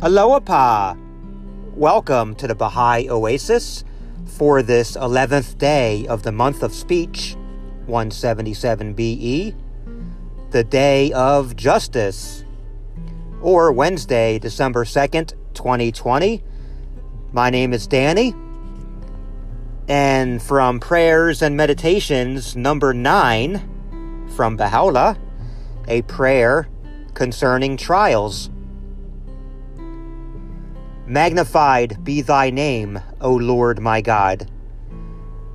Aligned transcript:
Aloha! 0.00 0.94
Welcome 1.74 2.36
to 2.36 2.46
the 2.46 2.54
Baha'i 2.54 3.08
Oasis 3.10 3.82
for 4.26 4.62
this 4.62 4.96
11th 4.96 5.58
day 5.58 6.06
of 6.06 6.22
the 6.22 6.30
month 6.30 6.62
of 6.62 6.72
speech, 6.72 7.34
177 7.86 8.94
BE, 8.94 9.56
the 10.50 10.62
day 10.62 11.10
of 11.10 11.56
justice, 11.56 12.44
or 13.42 13.72
Wednesday, 13.72 14.38
December 14.38 14.84
2nd, 14.84 15.34
2020. 15.54 16.44
My 17.32 17.50
name 17.50 17.72
is 17.72 17.88
Danny, 17.88 18.36
and 19.88 20.40
from 20.40 20.78
prayers 20.78 21.42
and 21.42 21.56
meditations, 21.56 22.54
number 22.54 22.94
9 22.94 24.28
from 24.36 24.56
Baha'u'llah, 24.56 25.18
a 25.88 26.02
prayer 26.02 26.68
concerning 27.14 27.76
trials. 27.76 28.48
Magnified 31.08 32.04
be 32.04 32.20
thy 32.20 32.50
name, 32.50 33.00
O 33.22 33.32
Lord 33.32 33.80
my 33.80 34.02
God. 34.02 34.50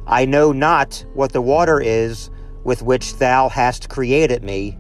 I 0.08 0.26
know 0.26 0.52
not 0.52 1.06
what 1.14 1.32
the 1.32 1.44
water 1.44 1.80
is 1.80 2.32
with 2.64 2.82
which 2.82 3.18
thou 3.18 3.50
hast 3.50 3.88
created 3.88 4.44
me, 4.44 4.80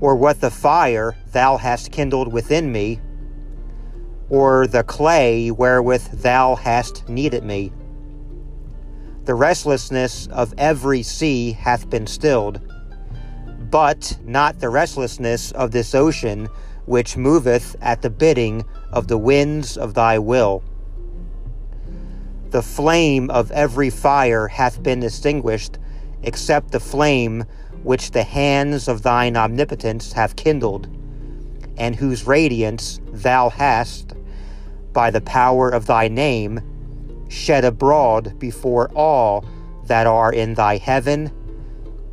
or 0.00 0.14
what 0.14 0.40
the 0.40 0.52
fire 0.52 1.16
thou 1.32 1.56
hast 1.56 1.90
kindled 1.90 2.32
within 2.32 2.70
me, 2.70 3.00
or 4.28 4.68
the 4.68 4.84
clay 4.84 5.50
wherewith 5.50 6.22
thou 6.22 6.54
hast 6.54 7.08
kneaded 7.08 7.42
me. 7.42 7.72
The 9.24 9.34
restlessness 9.34 10.28
of 10.28 10.54
every 10.58 11.02
sea 11.02 11.50
hath 11.50 11.90
been 11.90 12.06
stilled, 12.06 12.60
but 13.68 14.16
not 14.24 14.60
the 14.60 14.68
restlessness 14.68 15.50
of 15.50 15.72
this 15.72 15.92
ocean 15.92 16.48
which 16.86 17.16
moveth 17.16 17.76
at 17.80 18.02
the 18.02 18.10
bidding 18.10 18.64
of 18.92 19.08
the 19.08 19.18
winds 19.18 19.76
of 19.76 19.94
thy 19.94 20.18
will. 20.18 20.62
The 22.50 22.62
flame 22.62 23.30
of 23.30 23.50
every 23.52 23.90
fire 23.90 24.48
hath 24.48 24.82
been 24.82 25.02
extinguished, 25.02 25.78
except 26.22 26.72
the 26.72 26.80
flame 26.80 27.44
which 27.82 28.10
the 28.10 28.24
hands 28.24 28.88
of 28.88 29.02
thine 29.02 29.36
omnipotence 29.36 30.12
have 30.12 30.36
kindled, 30.36 30.88
and 31.76 31.94
whose 31.94 32.26
radiance 32.26 33.00
thou 33.12 33.48
hast, 33.48 34.14
by 34.92 35.10
the 35.10 35.20
power 35.20 35.70
of 35.70 35.86
thy 35.86 36.08
name, 36.08 36.60
shed 37.28 37.64
abroad 37.64 38.38
before 38.38 38.90
all 38.94 39.44
that 39.84 40.06
are 40.06 40.32
in 40.32 40.54
thy 40.54 40.76
heaven 40.76 41.30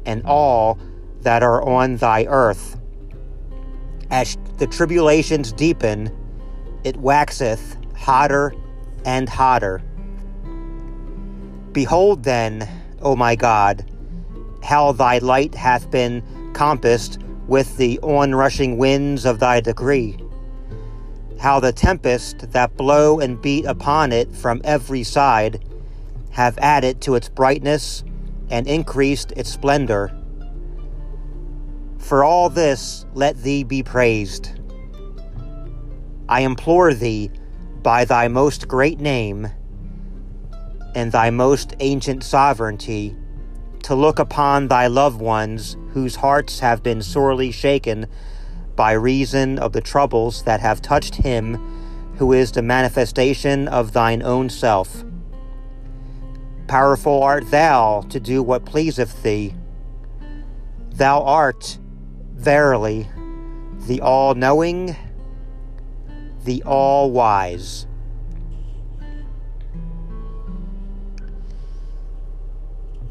and 0.05 0.23
all 0.23 0.79
that 1.21 1.43
are 1.43 1.61
on 1.63 1.97
thy 1.97 2.25
earth. 2.25 2.76
As 4.09 4.37
the 4.57 4.67
tribulations 4.67 5.51
deepen, 5.51 6.11
it 6.83 6.97
waxeth 6.97 7.75
hotter 7.95 8.53
and 9.05 9.27
hotter. 9.27 9.81
Behold 11.73 12.23
then, 12.23 12.67
O 13.01 13.15
my 13.15 13.35
God, 13.35 13.89
how 14.63 14.91
thy 14.91 15.17
light 15.19 15.53
hath 15.53 15.91
been 15.91 16.23
compassed 16.53 17.19
with 17.47 17.77
the 17.77 17.99
onrushing 17.99 18.77
winds 18.77 19.25
of 19.25 19.39
thy 19.39 19.59
decree, 19.59 20.17
how 21.39 21.59
the 21.59 21.71
tempest 21.71 22.51
that 22.51 22.75
blow 22.77 23.19
and 23.19 23.41
beat 23.41 23.65
upon 23.65 24.11
it 24.11 24.33
from 24.35 24.61
every 24.63 25.03
side 25.03 25.63
have 26.31 26.57
added 26.59 27.01
to 27.01 27.15
its 27.15 27.29
brightness 27.29 28.03
and 28.49 28.67
increased 28.67 29.31
its 29.33 29.49
splendor. 29.49 30.11
For 32.07 32.23
all 32.23 32.49
this 32.49 33.05
let 33.15 33.35
thee 33.43 33.65
be 33.65 33.83
praised. 33.83 34.51
I 36.29 36.39
implore 36.39 36.93
thee 36.93 37.29
by 37.83 38.05
thy 38.05 38.29
most 38.29 38.69
great 38.69 39.01
name 39.01 39.49
and 40.95 41.11
thy 41.11 41.31
most 41.31 41.75
ancient 41.81 42.23
sovereignty 42.23 43.13
to 43.83 43.93
look 43.93 44.19
upon 44.19 44.69
thy 44.69 44.87
loved 44.87 45.19
ones 45.19 45.75
whose 45.89 46.15
hearts 46.15 46.59
have 46.59 46.81
been 46.81 47.01
sorely 47.01 47.51
shaken 47.51 48.05
by 48.77 48.93
reason 48.93 49.59
of 49.59 49.73
the 49.73 49.81
troubles 49.81 50.43
that 50.43 50.61
have 50.61 50.81
touched 50.81 51.15
him 51.15 51.55
who 52.15 52.31
is 52.31 52.53
the 52.53 52.61
manifestation 52.61 53.67
of 53.67 53.91
thine 53.91 54.23
own 54.23 54.49
self. 54.49 55.03
Powerful 56.69 57.21
art 57.21 57.51
thou 57.51 58.05
to 58.07 58.17
do 58.21 58.41
what 58.41 58.63
pleaseth 58.63 59.23
thee. 59.23 59.53
Thou 60.91 61.21
art, 61.21 61.79
verily, 62.37 63.09
the 63.87 64.01
all 64.01 64.35
knowing 64.35 64.95
the 66.45 66.63
all 66.63 67.11
wise. 67.11 67.85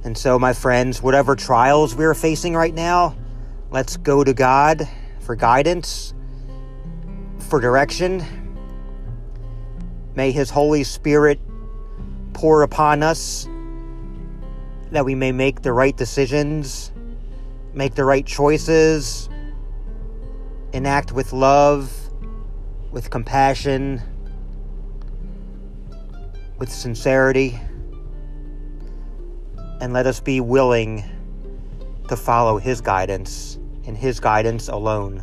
And 0.04 0.16
so, 0.16 0.38
my 0.38 0.52
friends, 0.52 1.02
whatever 1.02 1.34
trials 1.34 1.94
we 1.94 2.04
are 2.04 2.14
facing 2.14 2.54
right 2.54 2.72
now, 2.72 3.16
let's 3.70 3.96
go 3.96 4.22
to 4.22 4.32
God 4.32 4.88
for 5.20 5.34
guidance, 5.34 6.14
for 7.38 7.60
direction. 7.60 8.24
May 10.14 10.30
His 10.30 10.48
Holy 10.48 10.84
Spirit 10.84 11.40
pour 12.32 12.62
upon 12.62 13.02
us 13.02 13.48
that 14.92 15.04
we 15.04 15.14
may 15.14 15.32
make 15.32 15.62
the 15.62 15.72
right 15.72 15.96
decisions, 15.96 16.92
make 17.76 17.94
the 17.94 18.04
right 18.04 18.26
choices, 18.26 19.28
enact 20.72 21.12
with 21.12 21.32
love 21.32 21.92
with 22.96 23.10
compassion, 23.10 24.00
with 26.56 26.72
sincerity, 26.72 27.60
and 29.82 29.92
let 29.92 30.06
us 30.06 30.18
be 30.18 30.40
willing 30.40 31.04
to 32.08 32.16
follow 32.16 32.56
His 32.56 32.80
guidance 32.80 33.58
and 33.86 33.98
His 33.98 34.18
guidance 34.18 34.68
alone. 34.68 35.22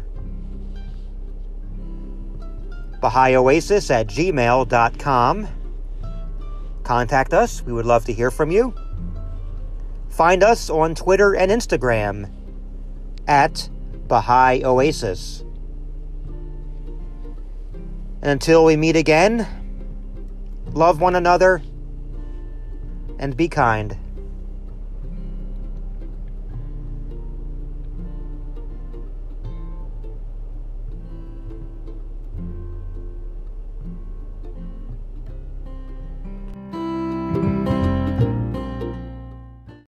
BahaiOasis 3.02 3.90
at 3.90 4.06
gmail.com. 4.06 5.48
Contact 6.84 7.34
us. 7.34 7.64
We 7.64 7.74
would 7.74 7.88
love 7.88 8.06
to 8.06 8.14
hear 8.14 8.30
from 8.30 8.52
you. 8.52 8.72
Find 10.10 10.44
us 10.44 10.70
on 10.70 10.94
Twitter 10.94 11.36
and 11.36 11.52
Instagram 11.52 12.30
at 13.28 13.70
Baha'i 14.08 14.64
Oasis. 14.64 15.44
And 18.22 18.32
until 18.32 18.64
we 18.64 18.78
meet 18.78 18.96
again, 18.96 19.48
love 20.72 21.02
one 21.02 21.16
another 21.16 21.62
and 23.20 23.36
be 23.36 23.48
kind. 23.48 23.98